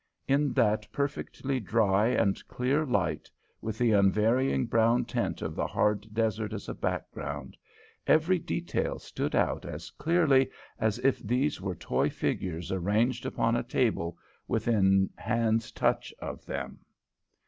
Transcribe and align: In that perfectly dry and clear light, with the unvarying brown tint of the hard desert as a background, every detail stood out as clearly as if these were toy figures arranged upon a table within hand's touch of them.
In 0.27 0.51
that 0.53 0.87
perfectly 0.91 1.59
dry 1.59 2.07
and 2.07 2.43
clear 2.47 2.87
light, 2.87 3.29
with 3.61 3.77
the 3.77 3.91
unvarying 3.91 4.65
brown 4.65 5.05
tint 5.05 5.43
of 5.43 5.53
the 5.53 5.67
hard 5.67 6.11
desert 6.11 6.53
as 6.53 6.67
a 6.67 6.73
background, 6.73 7.55
every 8.07 8.39
detail 8.39 8.97
stood 8.97 9.35
out 9.35 9.63
as 9.63 9.91
clearly 9.91 10.49
as 10.79 10.97
if 10.97 11.19
these 11.19 11.61
were 11.61 11.75
toy 11.75 12.09
figures 12.09 12.71
arranged 12.71 13.27
upon 13.27 13.55
a 13.55 13.61
table 13.61 14.17
within 14.47 15.07
hand's 15.17 15.71
touch 15.71 16.11
of 16.19 16.47
them. 16.47 16.79